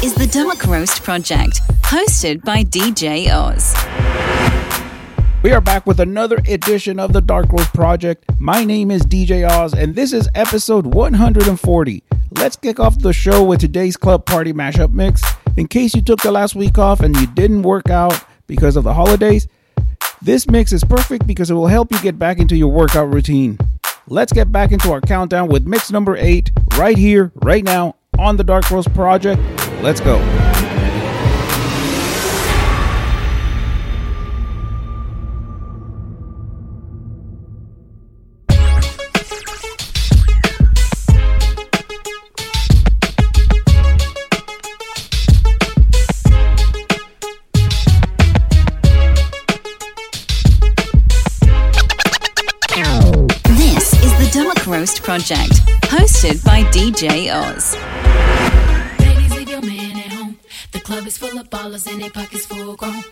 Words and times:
is 0.00 0.14
the 0.14 0.28
Dark 0.28 0.64
Roast 0.66 1.02
Project, 1.02 1.60
hosted 1.82 2.44
by 2.44 2.62
DJ 2.62 3.34
Oz. 3.34 3.74
We 5.42 5.50
are 5.50 5.60
back 5.60 5.88
with 5.88 5.98
another 5.98 6.38
edition 6.46 7.00
of 7.00 7.12
the 7.12 7.20
Dark 7.20 7.50
Roast 7.50 7.74
Project. 7.74 8.24
My 8.38 8.64
name 8.64 8.92
is 8.92 9.04
DJ 9.04 9.48
Oz, 9.50 9.74
and 9.74 9.96
this 9.96 10.12
is 10.12 10.28
episode 10.36 10.86
140. 10.86 12.04
Let's 12.30 12.54
kick 12.54 12.78
off 12.78 13.00
the 13.00 13.12
show 13.12 13.42
with 13.42 13.58
today's 13.58 13.96
club 13.96 14.24
party 14.24 14.52
mashup 14.52 14.92
mix. 14.92 15.20
In 15.56 15.66
case 15.66 15.96
you 15.96 16.02
took 16.02 16.20
the 16.20 16.30
last 16.30 16.54
week 16.54 16.78
off 16.78 17.00
and 17.00 17.16
you 17.16 17.26
didn't 17.26 17.62
work 17.62 17.90
out 17.90 18.24
because 18.46 18.76
of 18.76 18.84
the 18.84 18.94
holidays, 18.94 19.48
this 20.22 20.46
mix 20.48 20.70
is 20.70 20.84
perfect 20.84 21.26
because 21.26 21.50
it 21.50 21.54
will 21.54 21.66
help 21.66 21.90
you 21.90 22.00
get 22.02 22.20
back 22.20 22.38
into 22.38 22.56
your 22.56 22.70
workout 22.70 23.12
routine. 23.12 23.58
Let's 24.06 24.32
get 24.32 24.52
back 24.52 24.70
into 24.70 24.92
our 24.92 25.00
countdown 25.00 25.48
with 25.48 25.66
mix 25.66 25.90
number 25.90 26.16
eight 26.16 26.52
right 26.76 26.96
here, 26.96 27.32
right 27.34 27.64
now 27.64 27.96
on 28.16 28.36
the 28.36 28.44
Dark 28.44 28.70
Roast 28.70 28.94
Project. 28.94 29.40
Let's 29.80 30.00
go. 30.00 30.18
This 53.44 53.92
is 54.02 54.12
the 54.18 54.30
Dark 54.32 54.66
Roast 54.66 55.02
Project, 55.02 55.52
hosted 55.82 56.44
by 56.44 56.62
DJ 56.64 57.32
Oz. 57.32 57.97
The 60.72 60.80
club 60.80 61.06
is 61.06 61.18
full 61.18 61.38
of 61.38 61.50
ballers 61.50 61.90
and 61.90 62.00
their 62.02 62.10
pockets 62.10 62.46
full 62.46 62.76
grown. 62.76 63.02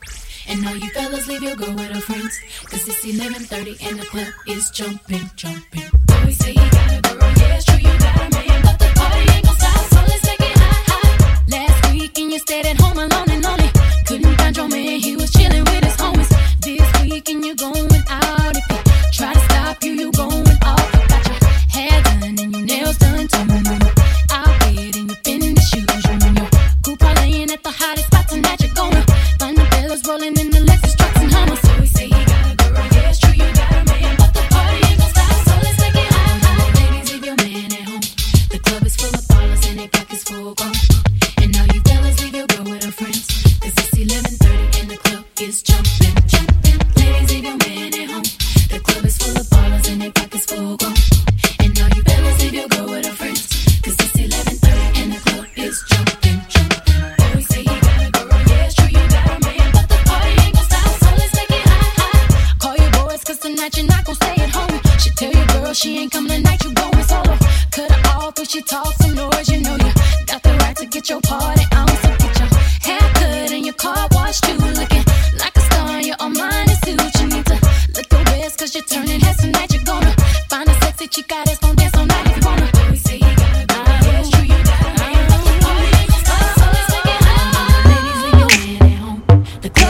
And 0.48 0.66
all 0.66 0.76
you 0.76 0.90
fellas, 0.90 1.26
leave 1.26 1.42
your 1.42 1.56
girl 1.56 1.74
with 1.74 1.90
her 1.90 2.00
friends. 2.00 2.40
Cause 2.64 2.86
it's 2.88 3.04
11.30 3.04 3.88
and 3.88 3.98
the 3.98 4.06
club 4.06 4.28
is 4.46 4.70
jumping, 4.70 5.30
jumping. 5.36 5.90
Boys 6.06 6.36
say 6.36 6.50
you 6.50 6.70
got 6.70 6.98
a 6.98 7.00
girl, 7.02 7.32
yeah, 7.36 7.56
it's 7.56 7.64
true, 7.64 7.78
you 7.78 7.98
got 7.98 8.34
a 8.34 8.45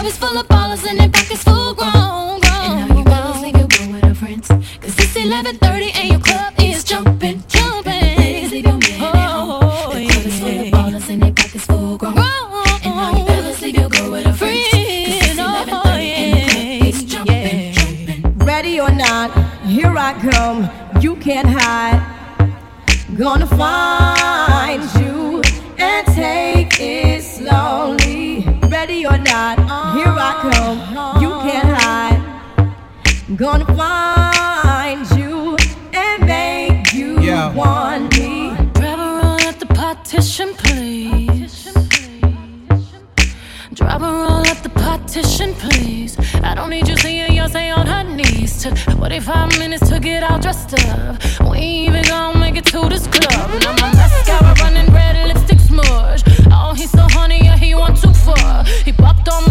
is 0.07 0.17
full 0.17 0.39
of 0.39 0.47
ballers 0.47 0.87
and 0.89 1.01
their 1.01 1.09
pockets 1.09 1.43
oh, 1.47 1.53
full 1.53 1.75
grown, 1.75 2.41
grown. 2.41 2.63
And 2.63 2.89
now 2.89 2.99
you 2.99 3.05
fellas 3.05 3.43
leave 3.43 3.57
your 3.57 3.67
girl 3.67 3.93
with 3.93 4.05
her 4.05 4.15
friends. 4.15 4.49
Cause 4.49 4.99
it's 5.03 5.15
11:30 5.15 5.97
and 5.99 6.09
your 6.11 6.21
club 6.21 6.55
is 6.61 6.85
jumping, 6.85 7.43
jumping. 7.49 8.17
Ladies, 8.17 8.53
leave 8.53 8.67
your 8.67 8.79
man 8.79 9.01
at 9.03 9.31
home. 9.31 9.61
The 9.95 10.07
club 10.09 10.27
is 10.27 10.39
full 10.39 10.61
of 10.61 10.67
ballers 10.75 11.09
and 11.11 11.23
their 11.23 11.33
pockets 11.33 11.67
full 11.67 11.99
grown. 11.99 12.19
And 12.85 12.95
now 12.95 13.11
you 13.17 13.25
fellas 13.27 13.61
leave 13.63 13.77
your 13.77 13.89
girl 13.89 14.11
with 14.13 14.27
her 14.27 14.33
friends. 14.33 14.71
Cause 14.71 15.31
it's 15.31 15.39
11:30 15.39 16.11
and 16.23 16.33
the 16.35 16.45
club 16.53 16.87
is 16.89 17.05
jumping, 17.05 17.73
jumping. 17.73 18.39
Ready 18.39 18.81
or 18.81 18.93
not, 18.93 19.29
here 19.67 19.95
I 20.09 20.13
come. 20.31 20.71
You 21.03 21.17
can't 21.17 21.49
hide. 21.49 22.01
Gonna 23.17 23.47
find 23.47 24.36
come. 30.53 31.21
You 31.23 31.31
can't 31.47 31.73
hide. 31.81 32.21
Gonna 33.37 33.67
find 33.77 35.11
you 35.19 35.57
and 35.93 36.27
make 36.27 36.93
you 36.93 37.21
Yeah. 37.21 37.53
want 37.53 38.17
me. 38.19 38.53
Drive 38.75 38.99
her 38.99 39.21
on 39.31 39.41
at 39.43 39.59
the 39.61 39.67
partition, 39.67 40.55
please. 40.55 41.69
Drive 43.75 44.01
her 44.01 44.07
on 44.07 44.47
at 44.47 44.63
the 44.63 44.71
partition, 44.71 45.55
please. 45.55 46.17
I 46.43 46.55
don't 46.55 46.71
need 46.71 46.89
you 46.89 46.97
seeing 46.97 47.27
Beyonce 47.31 47.77
on 47.77 47.87
her 47.87 48.05
knees. 48.05 48.63
Took 48.63 48.77
45 48.79 49.59
minutes 49.59 49.89
to 49.91 49.99
get 50.01 50.23
all 50.23 50.39
dressed 50.39 50.73
up. 50.89 51.17
We 51.51 51.59
ain't 51.59 51.89
even 51.91 52.03
gonna 52.05 52.39
make 52.39 52.57
it 52.57 52.65
to 52.67 52.89
this 52.89 53.07
club. 53.07 53.51
Now 53.63 53.73
my 53.83 53.93
mascara 53.95 54.55
running 54.63 54.91
red, 54.95 55.15
lipstick 55.29 55.61
smudge. 55.61 56.23
Oh, 56.51 56.73
he's 56.75 56.91
so 56.91 57.05
honey, 57.19 57.41
yeah, 57.45 57.57
he 57.59 57.75
want 57.75 58.01
too 58.01 58.15
far. 58.15 58.65
He 58.85 58.93
popped 58.93 59.29
on 59.29 59.46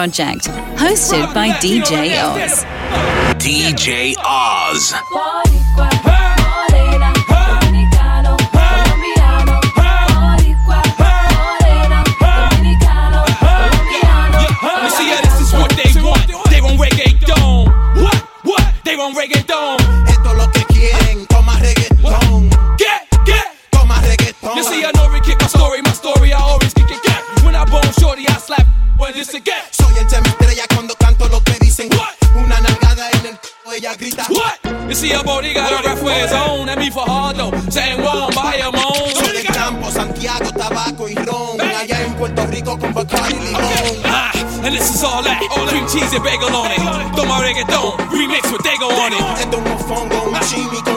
Project, 0.00 0.46
hosted 0.80 1.34
by 1.34 1.50
DJ 1.60 2.16
Oz. 2.24 2.64
DJ 3.36 4.14
Oz. 4.24 5.49
And 44.62 44.74
this 44.74 44.94
is 44.94 45.02
all 45.02 45.22
that. 45.22 45.40
All 45.56 45.66
cream 45.66 45.86
cheese 45.88 46.12
and 46.12 46.22
bagel 46.22 46.52
on 46.52 46.70
it. 46.70 46.80
Throw 47.16 47.24
my 47.24 47.40
reggaeton, 47.40 47.96
remix 48.12 48.44
with 48.52 48.62
Dago 48.62 48.92
on 48.92 49.12
it. 49.12 49.22
Tengo 49.40 49.58
un 49.58 49.78
phone 49.88 50.08
go, 50.08 50.30
machine. 50.30 50.89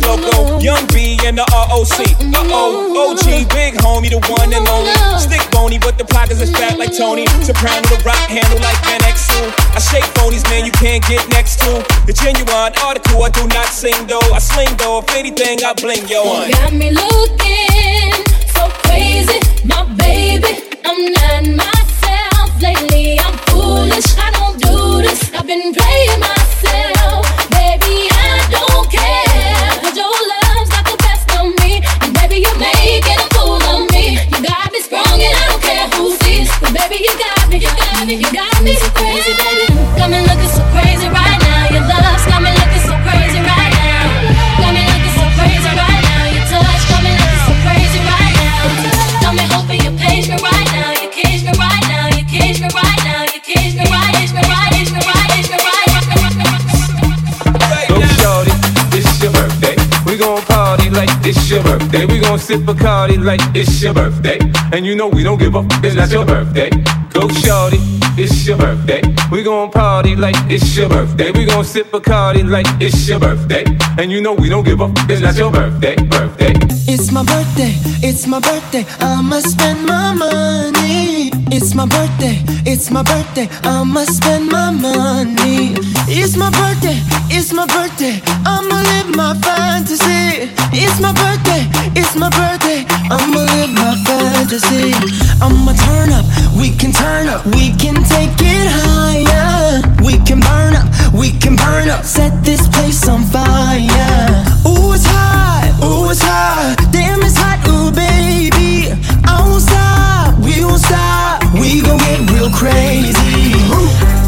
East 0.00 0.08
Loco, 0.08 0.58
Young 0.60 0.86
B, 0.88 1.18
and 1.24 1.36
the 1.36 1.44
ROC. 1.52 2.00
Uh 2.32 2.48
oh, 2.52 3.12
OG, 3.12 3.48
big 3.52 3.74
homie, 3.74 4.08
the 4.10 4.20
one 4.32 4.52
and 4.52 4.66
only. 4.68 4.92
Stick 5.20 5.44
bony, 5.50 5.78
but 5.78 5.98
the 5.98 6.04
pockets 6.04 6.40
is 6.40 6.50
fat 6.50 6.78
like 6.78 6.96
Tony. 6.96 7.26
Soprano, 7.44 7.82
the 7.88 8.00
rock 8.04 8.28
handle 8.28 8.58
like 8.60 8.76
NX2. 8.88 9.52
I 9.76 9.80
shake 9.80 10.04
phonies, 10.16 10.44
man, 10.48 10.64
you 10.64 10.72
can't 10.72 11.04
get 11.06 11.28
next 11.30 11.60
to. 11.60 11.84
The 12.06 12.12
genuine 12.12 12.72
article, 12.82 13.22
I 13.22 13.28
do 13.30 13.46
not 13.48 13.66
sing 13.66 14.06
though. 14.06 14.24
I 14.32 14.38
sling 14.38 14.76
though, 14.76 15.00
if 15.00 15.10
anything, 15.14 15.60
I 15.64 15.74
bling 15.74 16.04
one. 16.08 16.48
You 16.48 16.54
Got 16.54 16.72
me 16.72 16.90
looking 16.90 18.12
so 18.56 18.68
crazy, 18.88 19.40
my 19.64 19.84
baby. 20.00 20.64
I'm 20.84 21.12
not 21.12 21.66
myself 21.66 22.50
lately. 22.62 23.20
I'm 23.20 23.36
foolish. 23.52 24.08
I 24.18 24.30
don't 24.32 24.56
do 24.60 25.02
this. 25.02 25.32
I've 25.34 25.46
been 25.46 25.72
playing 25.74 26.20
myself, 26.20 27.24
baby. 27.52 28.08
I 28.08 28.48
don't 28.50 28.90
care. 28.90 29.29
baby, 38.10 38.24
you 38.24 38.32
got 38.32 38.62
me 38.64 38.74
crazy, 38.76 39.34
baby. 39.36 39.69
Birthday. 61.58 62.06
We 62.06 62.20
gon' 62.20 62.38
sip 62.38 62.60
Bacardi 62.60 63.18
like 63.18 63.40
it's 63.56 63.82
your 63.82 63.92
birthday. 63.92 64.38
And 64.72 64.86
you 64.86 64.94
know 64.94 65.08
we 65.08 65.24
don't 65.24 65.38
give 65.38 65.56
up, 65.56 65.66
it's 65.82 65.96
not 65.96 66.08
your 66.12 66.24
birthday. 66.24 66.70
Go 67.12 67.28
shorty, 67.28 67.78
it's 68.20 68.46
your 68.46 68.58
birthday. 68.58 69.00
We 69.32 69.42
gon' 69.42 69.70
party 69.70 70.14
like 70.14 70.36
it's 70.50 70.76
your 70.76 70.88
birthday. 70.88 71.30
We 71.30 71.46
gon' 71.46 71.64
sip 71.64 71.90
Bacardi 71.90 72.48
like 72.48 72.66
it's 72.80 73.08
your 73.08 73.18
birthday. 73.18 73.64
And 73.98 74.12
you 74.12 74.20
know 74.20 74.34
we 74.34 74.48
don't 74.48 74.64
give 74.64 74.80
up, 74.80 74.90
it's 75.08 75.22
not 75.22 75.36
your 75.36 75.50
birthday, 75.50 75.96
birthday. 75.96 76.52
It's 76.92 77.10
my 77.12 77.24
birthday, 77.24 77.72
it's 78.06 78.26
my 78.26 78.40
birthday. 78.40 78.84
I'ma 79.00 79.40
spend 79.40 79.86
my 79.86 80.12
money. 80.12 81.30
It's 81.52 81.74
my 81.74 81.86
birthday, 81.86 82.36
it's 82.64 82.90
my 82.90 83.02
birthday. 83.02 83.48
I'ma 83.64 84.04
spend 84.04 84.50
my 84.50 84.70
money. 84.70 85.74
It's 86.06 86.36
my 86.36 86.50
birthday, 86.50 86.98
it's 87.30 87.52
my 87.52 87.66
birthday. 87.66 88.20
I'ma 88.44 88.76
live 88.90 89.16
my 89.16 89.34
fantasy. 89.40 90.50
It's 90.72 91.00
my 91.00 91.12
birthday, 91.12 91.62
it's 91.98 92.14
my 92.16 92.30
birthday. 92.30 92.84
I'ma 93.10 93.40
live 93.54 93.72
my 93.74 93.94
fantasy. 94.04 94.92
I'ma 95.42 95.72
turn 95.72 96.10
up, 96.12 96.24
we 96.56 96.70
can 96.70 96.92
turn 96.92 97.28
up, 97.28 97.44
we 97.46 97.72
can 97.76 97.96
take 98.10 98.34
it 98.42 98.66
higher. 98.66 99.80
We 100.02 100.18
can 100.26 100.40
burn 100.40 100.74
up, 100.74 100.88
we 101.14 101.30
can 101.42 101.54
burn 101.56 101.88
up. 101.88 102.04
Set 102.04 102.32
this 102.44 102.66
place 102.68 103.08
on 103.08 103.22
fire. 103.24 104.26
Ooh, 104.66 104.92
it's 104.96 105.06
hot, 105.06 105.70
ooh, 105.82 106.10
it's 106.10 106.22
hot. 106.22 106.76
Damn, 106.90 107.22
it's 107.22 107.38
hot, 107.38 107.60
ooh, 107.70 107.90
baby. 107.94 108.90
I 109.24 109.34
won't 109.46 109.62
stop, 109.62 110.38
we 110.44 110.64
won't 110.64 110.82
stop. 110.82 111.42
We 111.54 111.82
gon' 111.86 111.98
get 111.98 112.20
real 112.32 112.50
crazy. 112.50 113.54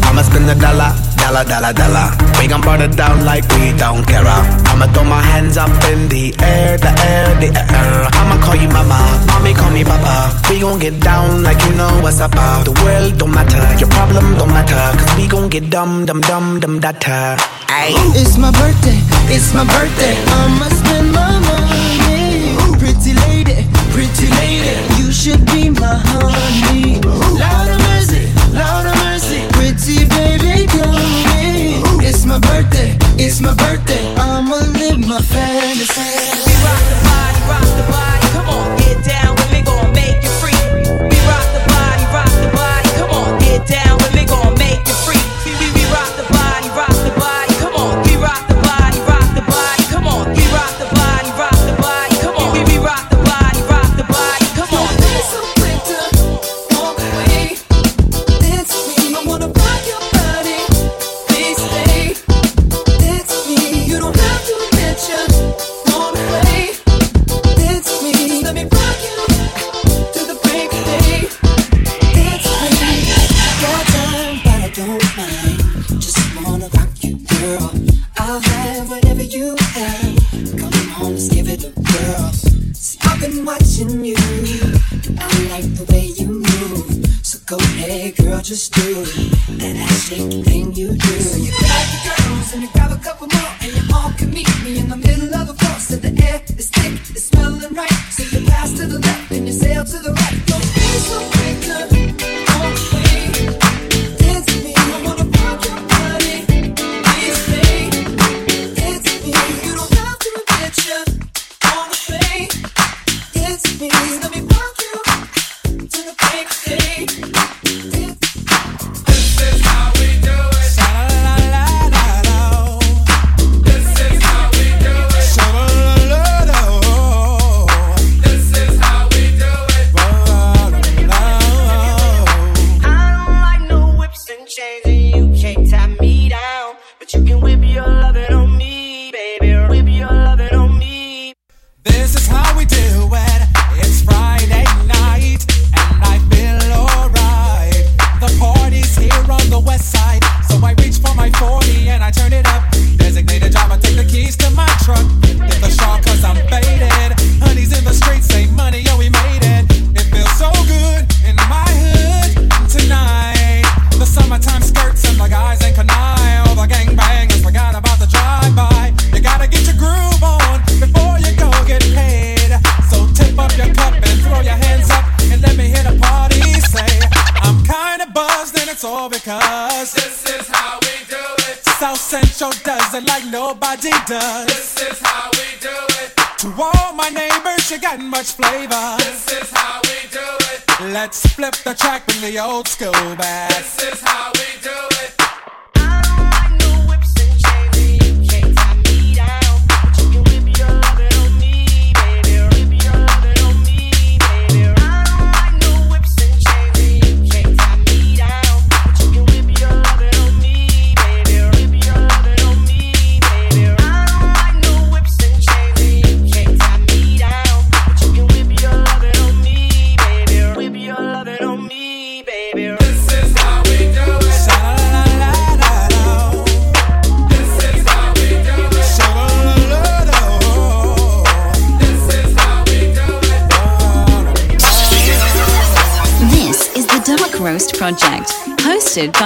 I'ma 0.07 0.23
spend 0.23 0.49
a 0.51 0.55
dollar, 0.55 0.93
dollar, 1.33 1.49
dollar, 1.49 1.73
dollar. 1.73 2.09
We 2.39 2.47
gon' 2.47 2.61
burn 2.61 2.81
it 2.83 2.97
down 2.97 3.25
like 3.25 3.45
we 3.57 3.73
don't 3.79 4.05
care. 4.07 4.27
I'ma 4.71 4.87
throw 4.93 5.05
my 5.05 5.21
hands 5.21 5.57
up 5.57 5.71
in 5.91 6.09
the 6.09 6.35
air, 6.43 6.77
the 6.77 6.93
air, 7.09 7.29
the 7.41 7.49
air. 7.57 8.09
I'ma 8.13 8.37
call 8.45 8.57
you 8.57 8.69
mama, 8.69 9.01
mommy 9.29 9.55
call 9.55 9.71
me 9.71 9.85
papa. 9.85 10.15
We 10.51 10.61
gon' 10.61 10.79
get 10.79 11.01
down 11.01 11.43
like 11.43 11.61
you 11.65 11.73
know 11.75 11.93
what's 12.03 12.21
up. 12.21 12.33
The 12.33 12.73
world 12.85 13.19
don't 13.19 13.33
matter, 13.33 13.65
your 13.81 13.89
problem 13.89 14.37
don't 14.37 14.53
matter. 14.53 14.85
Cause 14.99 15.17
we 15.17 15.27
gon' 15.27 15.49
get 15.49 15.71
dumb, 15.71 16.05
dumb, 16.05 16.21
dumb, 16.21 16.61
dumb, 16.61 16.81
data. 16.81 17.37
Ayy. 17.69 17.97
It's 18.21 18.37
my 18.37 18.51
birthday, 18.53 18.99
it's 19.33 19.55
my 19.55 19.65
birthday. 19.65 20.15
I'ma 20.39 20.69
spend 20.69 21.13
my 21.13 21.33
money. 21.49 22.57
Pretty 22.79 23.15
lady, 23.25 23.65
pretty 23.95 24.27
lady, 24.41 24.75
you 24.99 25.13
should 25.13 25.45
be 25.47 25.71
my 25.71 25.97
honey. 25.97 27.01
Lord 27.01 27.72
my 32.33 32.39
birthday, 32.39 32.97
it's 33.19 33.41
my 33.43 33.55
birthday. 33.55 34.15
I'ma 34.17 34.57
live 34.79 35.07
my 35.07 35.21
fantasy. 35.21 35.52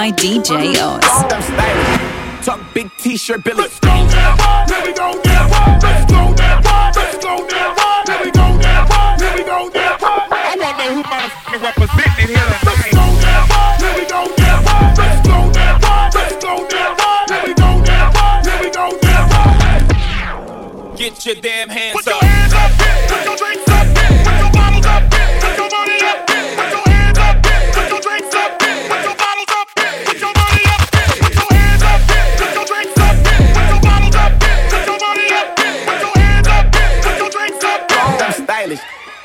By 0.07 0.11
DJ 0.13 0.76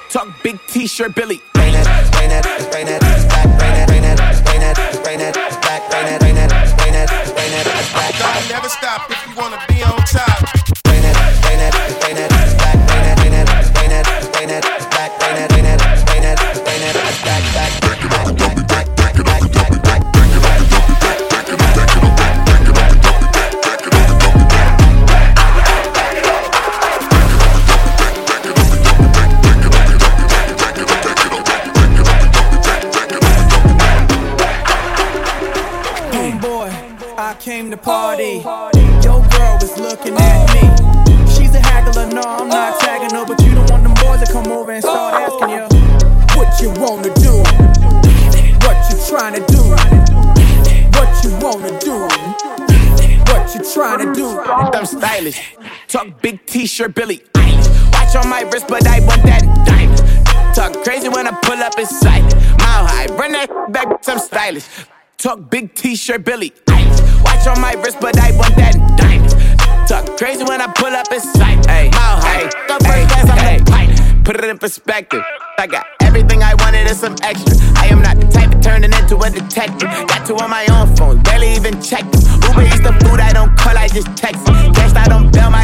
Talk 0.08 0.28
big 0.42 0.58
t-shirt 0.68 1.14
Billie. 1.14 1.42
Rain 1.56 1.74
it, 1.74 1.86
rain 2.14 2.30
it, 2.30 2.44
rain 2.72 2.86
it, 2.86 3.00
back, 3.28 3.46
rain 3.60 3.74
it, 3.74 3.90
rain 3.90 4.04
it, 4.04 4.20
rain 4.46 4.62
it, 4.62 5.06
rain 5.06 5.20
it, 5.20 5.34
back, 5.62 5.92
rain 5.92 6.06
it, 6.06 6.22
rain 6.22 6.36
it, 6.36 6.52
rain 6.78 6.94
it, 6.94 7.10
rain 7.10 7.52
it, 7.52 7.92
back. 7.92 8.18
God 8.18 8.50
never 8.50 8.68
stop 8.68 9.10
if 9.10 9.26
you 9.26 9.34
wanna 9.36 9.58
be 9.68 9.82
on 9.82 9.96
top. 10.02 10.61
T-shirt 56.62 56.94
Billie. 56.94 57.18
Eilish. 57.34 57.92
Watch 57.92 58.14
on 58.14 58.30
my 58.30 58.42
wrist, 58.42 58.68
but 58.68 58.86
I 58.86 59.00
want 59.00 59.24
that 59.24 59.42
diamond. 59.66 60.54
Talk 60.54 60.84
crazy 60.84 61.08
when 61.08 61.26
I 61.26 61.32
pull 61.42 61.58
up 61.58 61.76
in 61.76 61.86
sight. 61.86 62.22
Mile 62.62 62.86
high, 62.86 63.06
run 63.18 63.32
that 63.32 63.50
back, 63.72 63.88
I'm 64.06 64.20
stylish. 64.20 64.68
Talk 65.18 65.50
big 65.50 65.74
t-shirt 65.74 66.24
Billie. 66.24 66.52
Eilish. 66.66 67.24
Watch 67.24 67.48
on 67.48 67.60
my 67.60 67.72
wrist, 67.82 67.98
but 68.00 68.16
I 68.16 68.30
want 68.38 68.54
that 68.54 68.78
diamond. 68.96 69.88
Talk 69.88 70.16
crazy 70.16 70.44
when 70.44 70.60
I 70.60 70.68
pull 70.68 70.94
up 70.94 71.10
in 71.10 71.18
sight. 71.18 71.66
Ay, 71.66 71.90
mile 71.90 72.22
high, 72.22 72.44
the 72.70 72.78
first 72.86 73.08
class 73.10 73.26
I'm 73.28 73.64
pipe. 73.64 74.24
Put 74.24 74.36
it 74.36 74.44
in 74.44 74.56
perspective. 74.56 75.24
I 75.58 75.66
got 75.66 75.84
everything 76.00 76.44
I 76.44 76.54
wanted 76.62 76.86
and 76.86 76.96
some 76.96 77.16
extra. 77.22 77.58
I 77.74 77.88
am 77.88 78.02
not 78.02 78.20
the 78.20 78.28
type 78.28 78.54
of 78.54 78.60
turning 78.60 78.92
into 78.92 79.18
a 79.18 79.28
detective. 79.30 79.90
Got 80.06 80.24
two 80.24 80.36
on 80.36 80.50
my 80.50 80.64
own 80.70 80.94
phone, 80.94 81.22
barely 81.24 81.54
even 81.54 81.82
check 81.82 82.06
them. 82.06 82.22
Uber 82.46 82.62
eats 82.62 82.78
the 82.78 82.94
food 83.02 83.18
I 83.18 83.32
don't 83.32 83.50
call, 83.58 83.76
I 83.76 83.88
just 83.88 84.14
text 84.16 84.46
it. 84.46 84.74
Guessed 84.76 84.94
I 84.94 85.08
don't 85.08 85.32
bail, 85.32 85.50
my 85.50 85.61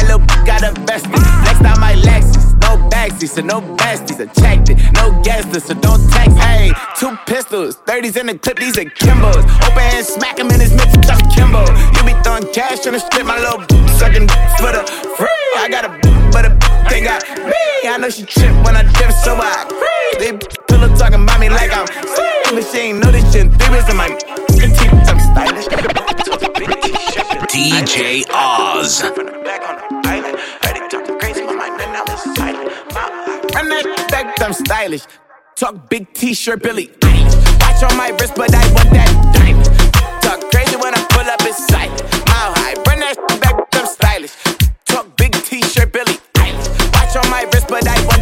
little 0.61 0.73
got 0.73 0.77
invested. 0.77 1.11
Next 1.43 1.61
out 1.61 1.79
my 1.79 1.93
Lexus, 1.93 2.53
no 2.61 2.77
backseat, 2.89 3.29
so 3.29 3.41
no 3.41 3.61
besties. 3.77 4.19
I 4.19 4.27
checked 4.41 4.69
it, 4.69 4.77
no 4.93 5.21
guesses, 5.23 5.63
so 5.65 5.73
don't 5.73 6.01
text. 6.11 6.37
Hey, 6.37 6.71
two 6.97 7.17
pistols, 7.25 7.77
30s 7.85 8.17
in 8.19 8.27
the 8.27 8.37
clip, 8.37 8.57
these 8.57 8.77
are 8.77 8.85
Kimbos. 8.85 9.43
Open 9.65 9.79
hand, 9.79 10.05
smack 10.05 10.39
him 10.39 10.49
in 10.51 10.59
his 10.59 10.73
mitts, 10.73 11.09
I'm 11.09 11.19
Kimbo. 11.31 11.63
You 11.95 12.03
be 12.03 12.13
throwing 12.23 12.51
cash 12.53 12.85
on 12.87 12.93
the 12.93 12.99
strip, 12.99 13.25
my 13.25 13.37
little 13.39 13.61
sucking 13.97 14.27
for 14.59 14.71
the 14.71 14.83
free. 15.17 15.27
I 15.57 15.67
got 15.69 15.85
a 15.85 15.89
but 16.31 16.45
a 16.45 16.51
thing 16.89 17.05
got 17.05 17.23
me. 17.45 17.89
I 17.89 17.97
know 17.97 18.09
she 18.09 18.23
trip 18.23 18.53
when 18.65 18.75
I 18.75 18.83
dip, 18.83 19.11
so 19.11 19.35
I 19.35 19.65
free. 19.67 20.19
They 20.19 20.37
pillow 20.67 20.93
talking 20.95 21.23
about 21.23 21.39
me 21.39 21.49
like 21.49 21.71
I'm 21.73 21.87
sick, 21.87 22.51
but 22.51 22.63
she 22.71 22.77
ain't 22.79 22.99
know 22.99 23.11
this 23.11 23.23
shit. 23.31 23.45
in 23.45 23.51
Three 23.51 23.69
ways 23.69 23.89
in 23.89 23.97
my 23.97 24.09
teeth, 24.09 25.09
I'm 25.09 25.19
stylish. 25.19 25.67
DJ 27.49 28.25
Oz. 28.29 29.01
That 33.69 34.07
back, 34.09 34.41
I'm 34.41 34.53
stylish. 34.53 35.03
Talk 35.55 35.89
big 35.89 36.11
t-shirt 36.13 36.63
Billie. 36.63 36.89
Watch 37.61 37.83
on 37.83 37.95
my 37.95 38.09
wrist, 38.19 38.33
but 38.35 38.49
I 38.53 38.65
want 38.73 38.89
that 38.97 39.11
diamond. 39.33 39.65
Talk 40.23 40.49
crazy 40.49 40.75
when 40.75 40.93
I 40.95 41.01
pull 41.13 41.29
up 41.29 41.41
in 41.45 41.53
sight. 41.53 41.91
Mile 42.25 42.53
high, 42.57 42.73
run 42.89 42.99
that 42.99 43.15
back, 43.39 43.55
I'm 43.73 43.85
stylish. 43.85 44.33
Talk 44.85 45.15
big 45.17 45.33
t-shirt 45.33 45.93
Billie. 45.93 46.17
Watch 46.93 47.15
on 47.15 47.29
my 47.29 47.43
wrist, 47.53 47.67
but 47.67 47.87
I 47.87 47.93
want 48.07 48.18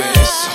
cabeça 0.00 0.49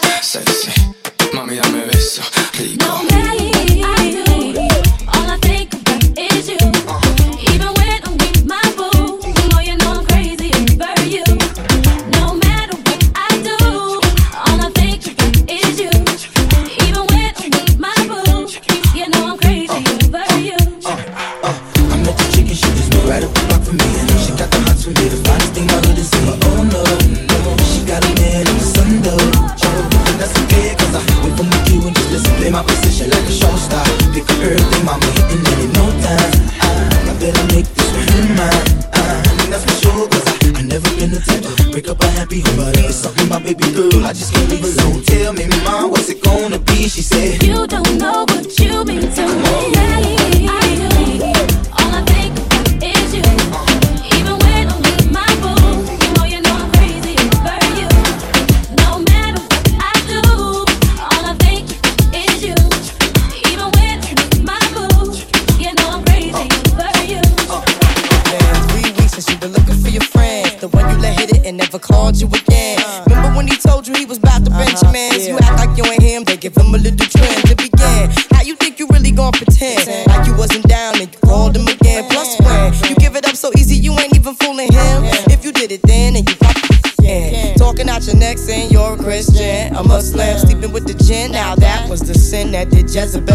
Jezebel 92.96 93.35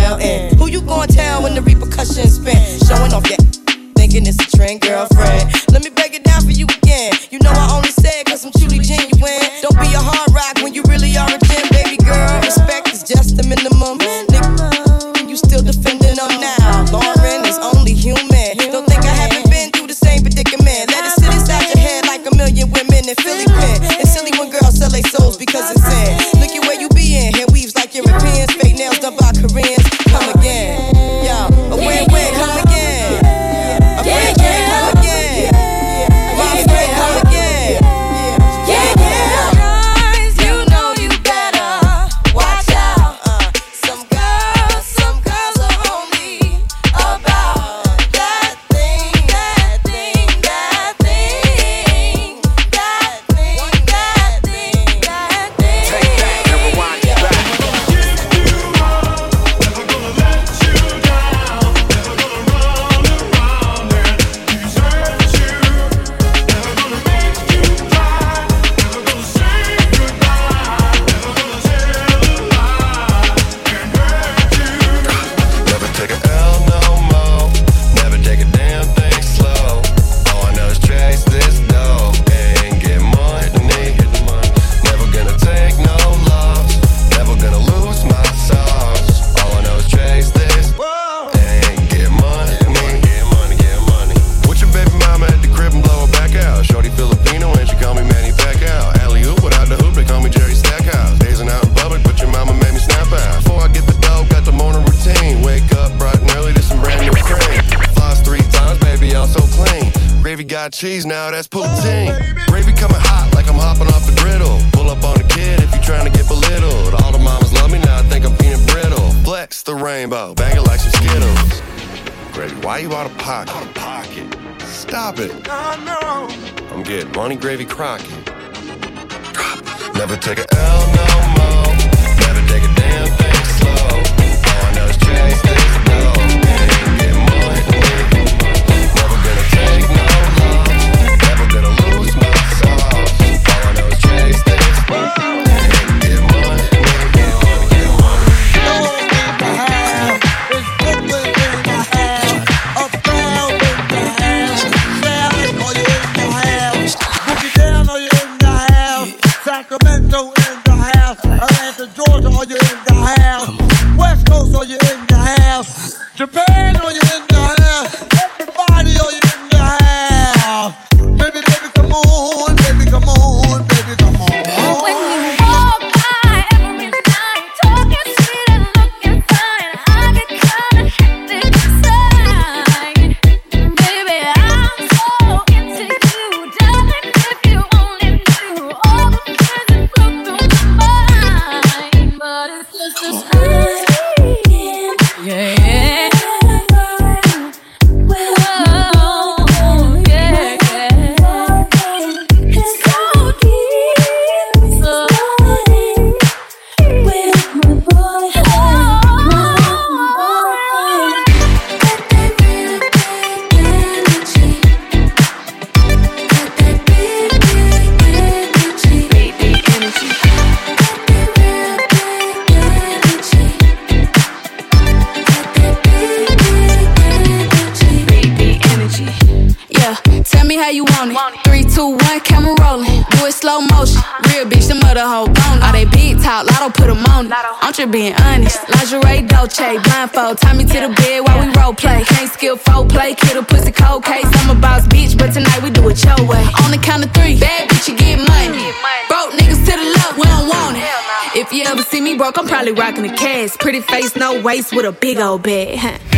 slow 233.40 233.60
motion. 233.72 234.04
Real 234.28 234.44
bitch, 234.44 234.68
the 234.68 234.76
mother 234.76 235.00
hoe 235.00 235.24
gone. 235.24 235.58
All 235.64 235.72
they 235.72 235.88
big 235.88 236.20
talk, 236.20 236.44
lotto 236.44 236.68
put 236.68 236.92
them 236.92 237.00
on 237.08 237.26
it. 237.26 237.32
I'm 237.32 237.72
just 237.72 237.90
being 237.90 238.12
honest. 238.28 238.60
Lingerie, 238.68 239.26
Dolce, 239.26 239.80
blindfold. 239.80 240.38
Tie 240.38 240.52
me 240.52 240.64
to 240.64 240.78
the 240.84 240.92
bed 240.92 241.24
while 241.24 241.40
we 241.40 241.48
role 241.56 241.72
play. 241.72 242.04
Can't 242.04 242.30
skill 242.30 242.56
faux 242.56 242.92
play, 242.92 243.14
kid 243.14 243.36
a 243.36 243.42
pussy 243.42 243.72
cold 243.72 244.04
case. 244.04 244.28
I'm 244.44 244.56
a 244.56 244.60
boss 244.60 244.86
bitch, 244.86 245.16
but 245.16 245.32
tonight 245.32 245.62
we 245.62 245.70
do 245.70 245.88
it 245.88 246.04
your 246.04 246.20
way. 246.28 246.44
On 246.62 246.70
the 246.70 246.78
count 246.78 247.04
of 247.04 247.10
three, 247.16 247.40
bad 247.40 247.68
bitch, 247.70 247.88
you 247.88 247.96
get 247.96 248.20
money. 248.20 248.60
Broke 249.08 249.32
niggas 249.32 249.64
to 249.64 249.72
the 249.72 249.86
left, 249.96 250.16
we 250.20 250.24
don't 250.28 250.48
want 250.48 250.76
it. 250.76 250.84
If 251.32 251.52
you 251.52 251.64
ever 251.64 251.82
see 251.82 252.00
me 252.00 252.16
broke, 252.16 252.36
I'm 252.38 252.46
probably 252.46 252.72
rocking 252.72 253.06
a 253.08 253.16
cast. 253.16 253.58
Pretty 253.58 253.80
face, 253.80 254.16
no 254.16 254.42
waist, 254.42 254.76
with 254.76 254.84
a 254.84 254.92
big 254.92 255.18
old 255.18 255.42
bag. 255.42 255.80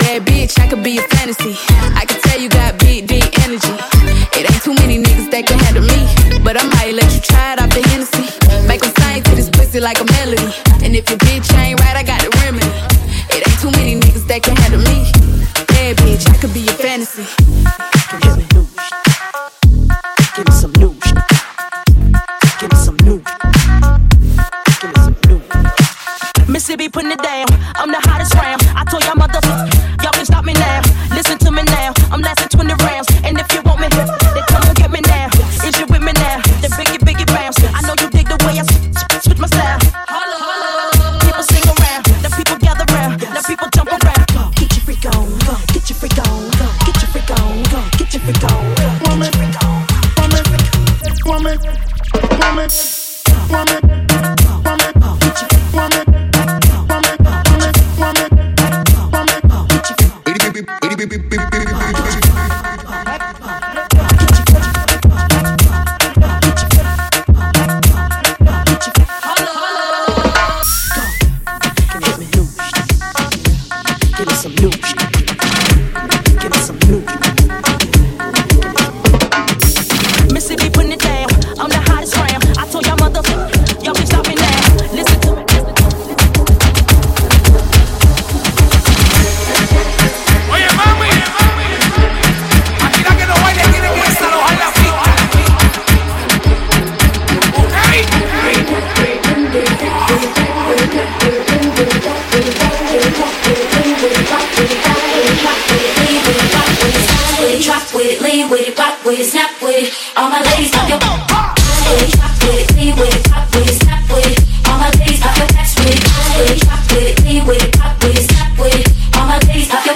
Bad 0.00 0.24
bitch, 0.24 0.58
I 0.58 0.68
could 0.68 0.82
be 0.82 0.98
a 0.98 1.02
fantasy. 1.02 1.54
I 2.00 2.04
could 2.08 2.20
tell 2.22 2.40
you 2.40 2.48
got 2.48 2.78
big, 2.78 3.06
deep 3.06 3.28
energy. 3.44 3.91
It 4.42 4.50
ain't 4.50 4.64
too 4.64 4.74
many 4.74 4.98
niggas 4.98 5.30
that 5.30 5.46
can 5.46 5.56
handle 5.56 5.86
me. 5.86 6.02
But 6.42 6.58
I 6.58 6.66
might 6.74 6.94
let 6.98 7.06
you 7.14 7.20
try 7.22 7.54
it 7.54 7.62
off 7.62 7.70
the 7.70 7.78
Hennessy. 7.94 8.26
Make 8.66 8.82
them 8.82 8.90
sing 8.98 9.22
to 9.22 9.36
this 9.38 9.48
pussy 9.48 9.78
like 9.78 10.00
a 10.00 10.04
melody. 10.18 10.50
And 10.82 10.96
if 10.98 11.08
your 11.08 11.18
bitch 11.22 11.46
ain't 11.54 11.78
right, 11.78 11.94
I 11.94 12.02
got 12.02 12.18
the 12.26 12.30
remedy. 12.42 12.66
It 13.30 13.46
ain't 13.46 13.60
too 13.62 13.70
many 13.78 13.94
niggas 14.02 14.26
that 14.26 14.42
can 14.42 14.56
handle 14.58 14.82
me. 14.82 15.06
Hey 15.78 15.94
bitch, 15.94 16.26
I 16.26 16.34
could 16.42 16.52
be 16.52 16.66
your 16.66 16.74
fantasy. 16.74 17.22
Give 18.18 18.34
me 18.34 18.42
new. 18.50 18.66
Give 20.34 20.46
me 20.50 20.54
some 20.58 20.74
new. 20.74 20.90
Give 22.58 22.66
me 22.66 22.78
some 22.82 22.98
new. 23.06 23.22
Give 24.82 24.90
me 24.90 24.98
some 25.06 25.16
new. 25.30 25.38
Mississippi 26.50 26.88
putting 26.88 27.12
it 27.12 27.22
down. 27.22 27.46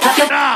Nah. 0.03 0.56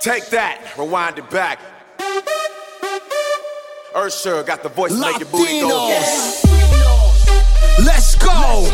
Take 0.00 0.26
that, 0.30 0.74
rewind 0.78 1.18
it 1.18 1.28
back. 1.30 1.58
Usher 3.94 4.42
got 4.44 4.62
the 4.62 4.68
voice 4.68 4.92
to 4.92 5.00
make 5.00 5.18
your 5.18 5.28
booty 5.28 5.60
go. 5.60 5.88
Yes. 5.88 6.44
Let's 7.84 8.14
go. 8.14 8.70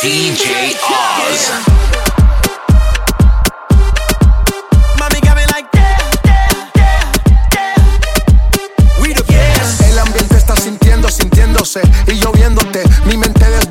DJ 0.00 0.76
Oz. 0.88 1.78
sintiéndose 11.10 11.80
y 12.06 12.14
lloviéndote 12.20 12.87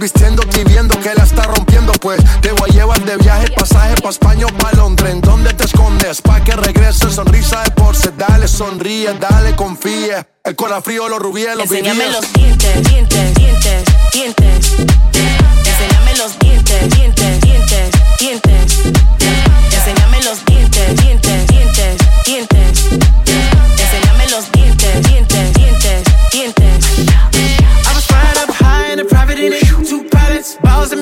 desvistiéndote 0.08 0.62
y 0.62 0.64
viendo 0.64 1.00
que 1.00 1.14
la 1.14 1.24
está 1.24 1.44
rompiendo. 1.44 1.92
Pues 1.94 2.20
te 2.42 2.52
voy 2.54 2.70
a 2.70 2.74
llevar 2.74 3.04
de 3.04 3.18
viaje, 3.18 3.50
pasaje 3.52 3.96
pa' 4.02 4.10
España 4.10 4.46
o 4.46 4.50
pa' 4.50 4.72
Londres. 4.74 5.12
¿En 5.12 5.22
dónde 5.22 5.54
te 5.54 5.66
escondes? 5.66 6.22
Pa' 6.22 6.42
que 6.44 6.54
regrese, 6.54 7.10
sonrisa 7.12 7.64
de 7.64 7.72
porce. 7.72 8.12
Dale, 8.18 8.48
sonríe, 8.48 9.14
dale, 9.20 9.56
confía. 9.56 10.26
El 10.44 10.56
corazón 10.56 10.84
frío, 10.84 11.10
los 11.10 11.20
rubíes, 11.20 11.56
los 11.56 11.64
Enséñame 11.64 12.06
vivíes. 12.06 12.22
los 12.22 12.34
dientes, 12.34 12.90
dientes, 12.90 13.34
dientes, 13.34 13.84
dientes. 14.14 14.72
Enséñame 15.66 16.16
los 16.18 16.40
dientes, 16.40 16.90
dientes, 16.96 17.42
dientes, 17.42 17.92
dientes. 18.20 19.47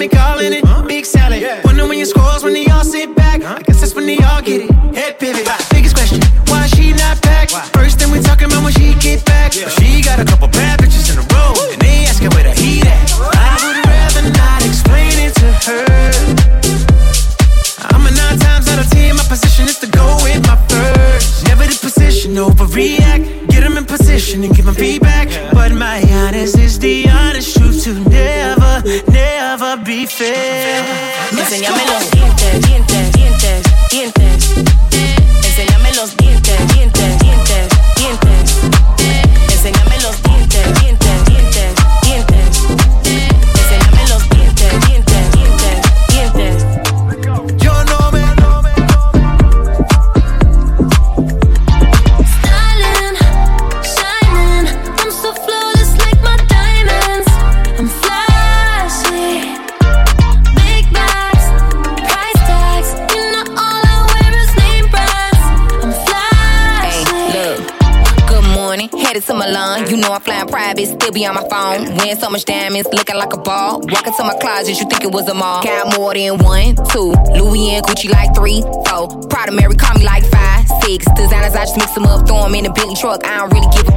And 0.05 0.11
calling 0.11 0.53
it. 0.53 0.87
Big 0.87 1.05
salad. 1.05 1.41
Wonder 1.63 1.87
when 1.87 1.97
your 1.97 2.05
scores 2.05 2.43
when 2.43 2.53
they 2.53 2.65
all 2.67 2.83
sit 2.83 3.15
back. 3.15 3.41
I 3.43 3.61
guess 3.61 3.79
that's 3.81 3.95
when 3.95 4.05
they 4.05 4.17
all 4.17 4.41
get 4.41 4.61
it. 4.61 4.71
Head 4.95 5.19
pivot. 5.19 5.47
Biggest 5.71 5.95
question, 5.95 6.21
why 6.47 6.67
she 6.67 6.91
not 6.93 7.21
back? 7.21 7.49
First 7.73 7.99
thing 7.99 8.11
we 8.11 8.19
talking 8.19 8.47
about 8.47 8.63
when 8.63 8.73
she 8.73 8.93
get 8.99 9.25
back. 9.25 9.53
But 9.53 9.71
She 9.77 10.01
got 10.01 10.19
a 10.19 10.25
couple 10.25 10.47
bad 10.49 10.79
bitches 10.79 11.11
in 11.11 11.17
a 11.17 11.25
row. 11.33 11.53
And 11.73 11.81
they 11.81 12.05
asking 12.05 12.29
where 12.31 12.43
the 12.43 12.53
heat 12.53 12.85
at. 12.85 13.01
I 13.33 13.55
would 13.65 13.79
rather 13.85 14.23
not 14.31 14.65
explain 14.65 15.13
it 15.25 15.33
to 15.41 15.49
her. 15.65 15.85
I'm 17.91 18.05
a 18.05 18.11
nine 18.11 18.37
times 18.39 18.67
out 18.69 18.79
of 18.79 18.89
ten. 18.91 19.15
My 19.15 19.25
position 19.27 19.65
is 19.65 19.79
to 19.79 19.87
go 19.87 20.05
with 20.23 20.41
my 20.45 20.57
first. 20.69 21.47
Never 21.47 21.65
the 21.65 21.77
position, 21.81 22.35
overreact. 22.35 23.49
Get 23.49 23.61
them 23.61 23.77
in 23.77 23.85
position 23.85 24.43
and 24.43 24.55
give 24.55 24.65
them 24.65 24.75
feedback. 24.75 25.29
But 25.53 25.71
my 25.73 26.01
honest 26.21 26.57
is 26.57 26.77
the 26.79 27.09
honest 27.09 27.57
truth 27.57 27.83
to 27.85 27.93
never, 28.09 28.83
never 29.11 29.24
bife. 29.77 30.33
Enséñame 31.31 31.81
los 31.85 32.11
dientes, 32.11 32.61
dientes 32.67 33.14
be 71.15 71.25
on 71.25 71.33
my 71.33 71.47
phone. 71.47 71.95
Wearing 71.95 72.19
so 72.19 72.29
much 72.29 72.43
diamonds, 72.43 72.89
looking 72.91 73.15
like 73.15 73.31
a 73.31 73.37
ball. 73.37 73.79
Walk 73.79 74.05
into 74.05 74.23
my 74.23 74.35
closet, 74.35 74.77
you 74.77 74.85
think 74.85 75.03
it 75.05 75.11
was 75.11 75.27
a 75.29 75.33
mall. 75.33 75.63
Got 75.63 75.97
more 75.97 76.13
than 76.13 76.37
one, 76.39 76.75
two. 76.91 77.15
Louis 77.31 77.71
and 77.71 77.85
Gucci 77.85 78.11
like 78.11 78.35
three, 78.35 78.61
four. 78.85 79.07
Prada 79.29 79.53
Mary 79.53 79.75
call 79.75 79.97
me 79.97 80.03
like 80.03 80.25
five, 80.25 80.67
six. 80.83 81.05
Designers, 81.15 81.55
I 81.55 81.63
just 81.63 81.77
mix 81.77 81.91
them 81.93 82.03
up, 82.03 82.27
throw 82.27 82.43
them 82.43 82.53
in 82.55 82.65
a 82.65 82.73
Bentley 82.73 82.95
truck. 82.95 83.25
I 83.25 83.37
don't 83.37 83.53
really 83.53 83.71
give 83.73 83.87
a. 83.87 83.95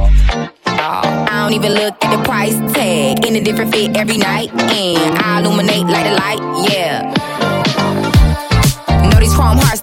I 0.65 1.43
don't 1.43 1.53
even 1.53 1.73
look 1.73 1.93
at 2.01 2.09
the 2.15 2.23
price 2.23 2.55
tag. 2.73 3.25
In 3.25 3.35
a 3.35 3.41
different 3.41 3.71
fit 3.73 3.97
every 3.97 4.17
night. 4.17 4.49
And 4.53 5.17
I 5.19 5.41
illuminate 5.41 5.87
like 5.87 6.05
a 6.05 6.15
light, 6.15 6.39
yeah. 6.71 7.03
Know 9.11 9.19
these 9.19 9.35
chrome 9.35 9.57
hearts 9.57 9.81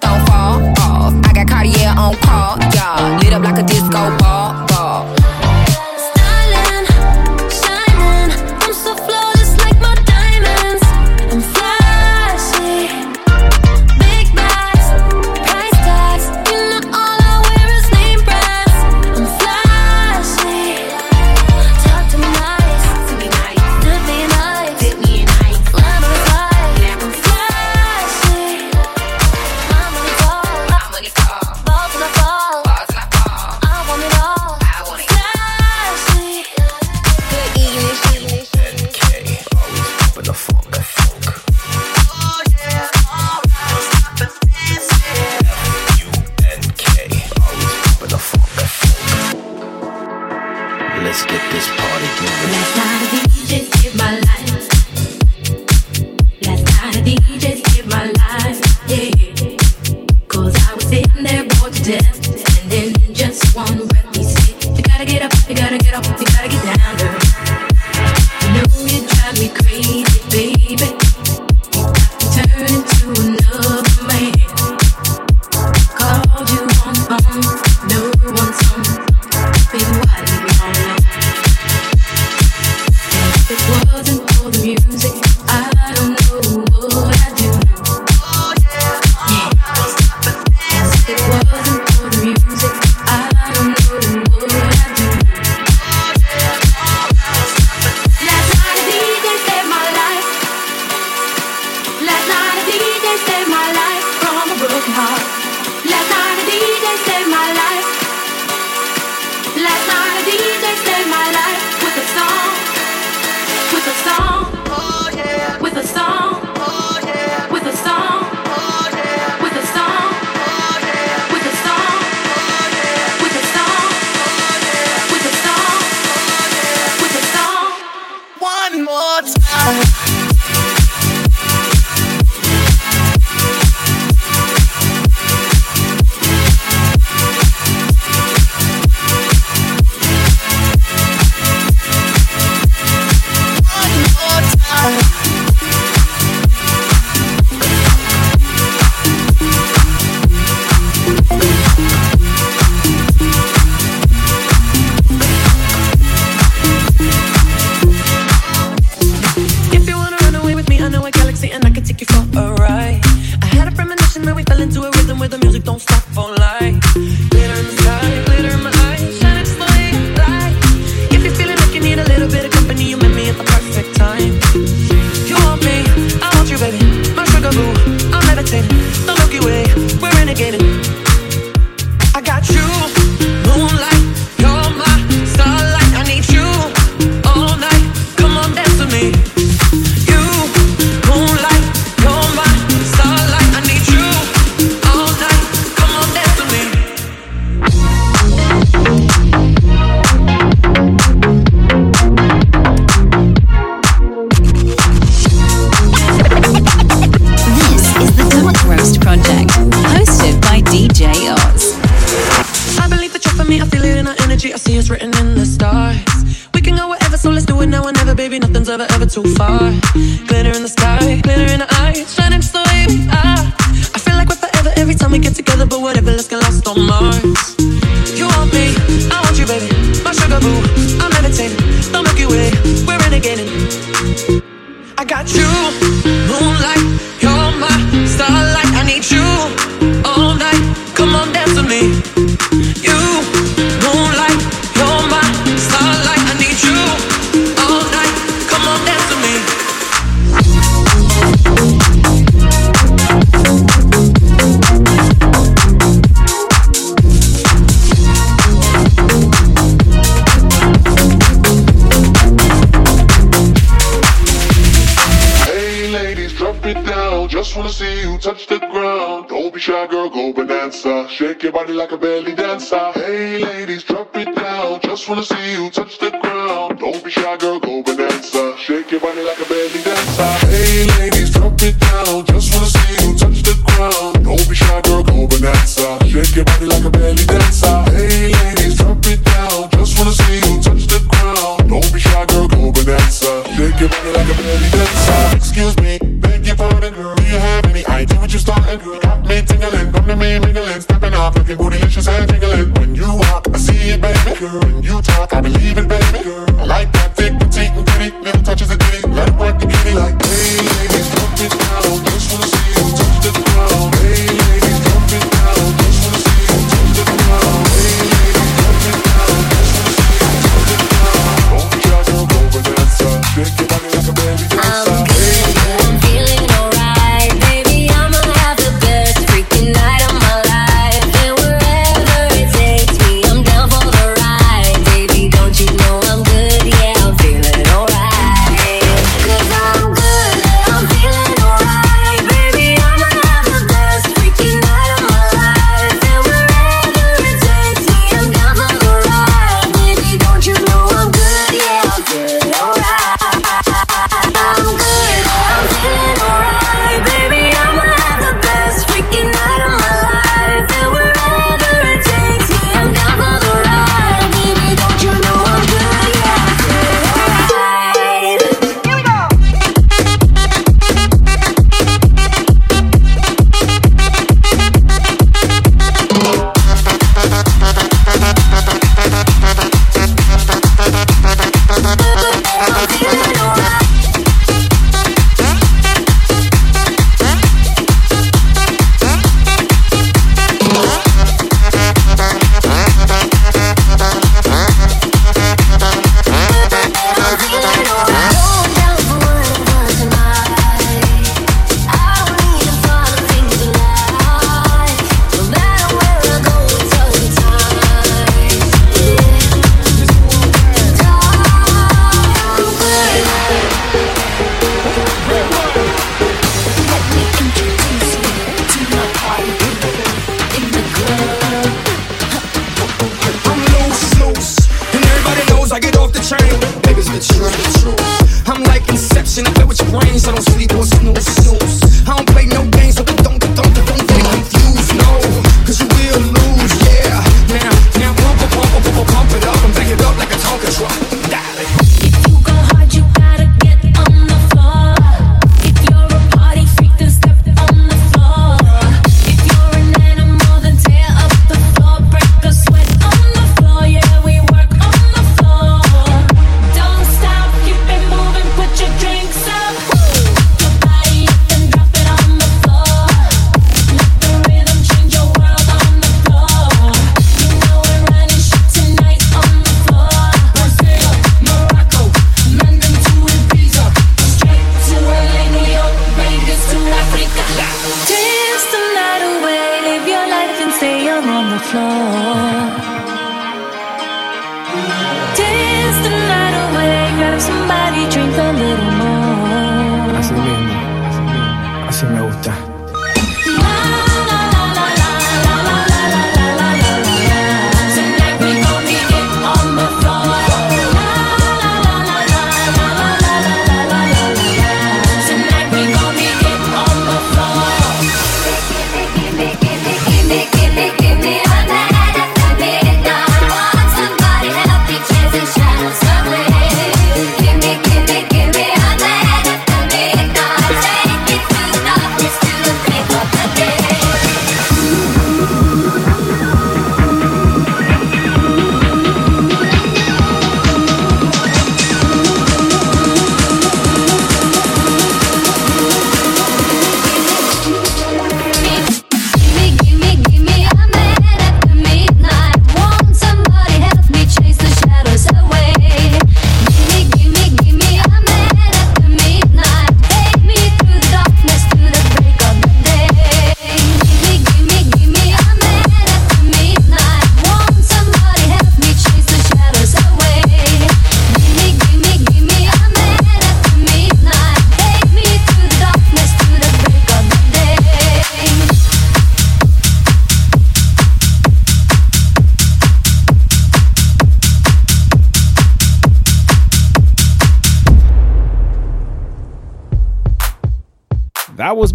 Shake 271.16 271.44
your 271.44 271.52
body 271.52 271.72
like 271.72 271.92
a 271.92 271.96
belly 271.96 272.35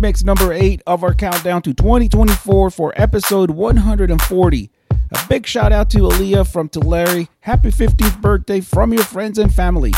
mix 0.01 0.23
number 0.23 0.51
eight 0.51 0.81
of 0.87 1.03
our 1.03 1.13
countdown 1.13 1.61
to 1.61 1.75
2024 1.75 2.71
for 2.71 2.91
episode 2.95 3.51
140. 3.51 4.71
A 4.89 5.25
big 5.29 5.45
shout 5.45 5.71
out 5.71 5.91
to 5.91 5.99
Aaliyah 5.99 6.51
from 6.51 6.69
Tulare. 6.69 7.27
Happy 7.41 7.69
15th 7.69 8.19
birthday 8.19 8.61
from 8.61 8.91
your 8.93 9.03
friends 9.03 9.37
and 9.37 9.53
family. 9.53 9.93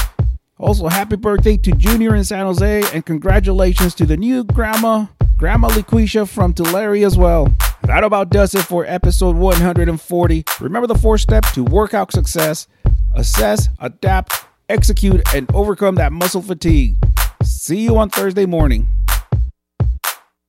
Also, 0.60 0.90
happy 0.90 1.16
birthday 1.16 1.56
to 1.56 1.72
Junior 1.72 2.16
in 2.16 2.26
San 2.26 2.46
Jose, 2.46 2.84
and 2.94 3.06
congratulations 3.06 3.96
to 3.96 4.06
the 4.06 4.18
new 4.18 4.44
grandma, 4.44 5.06
Grandma 5.38 5.70
Liquisha 5.70 6.28
from 6.28 6.54
Tulare 6.54 7.06
as 7.06 7.18
well. 7.18 7.48
That 7.84 8.04
about 8.04 8.30
does 8.30 8.54
it 8.54 8.64
for 8.64 8.86
episode 8.86 9.38
140. 9.38 10.44
Remember 10.60 10.88
the 10.88 10.96
four 10.96 11.18
steps 11.18 11.54
to 11.54 11.64
workout 11.64 12.12
success 12.12 12.68
assess, 13.16 13.70
adapt, 13.80 14.34
execute, 14.68 15.22
and 15.34 15.50
overcome 15.54 15.96
that 15.96 16.12
muscle 16.12 16.42
fatigue. 16.42 16.98
See 17.44 17.82
you 17.82 17.98
on 17.98 18.10
Thursday 18.10 18.46
morning. 18.46 18.90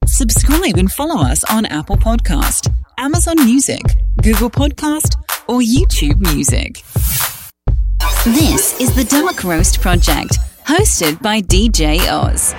Subscribe 0.06 0.76
and 0.76 0.90
follow 0.92 1.22
us 1.22 1.44
on 1.50 1.64
Apple 1.66 1.96
Podcast, 1.96 2.72
Amazon 2.98 3.36
Music, 3.44 3.80
Google 4.22 4.50
Podcast, 4.50 5.16
or 5.48 5.60
YouTube 5.60 6.20
Music. 6.34 6.82
This 8.24 8.78
is 8.80 8.94
the 8.94 9.04
Dark 9.04 9.44
Roast 9.44 9.80
Project, 9.80 10.38
hosted 10.66 11.20
by 11.22 11.40
DJ 11.40 12.00
Oz. 12.10 12.54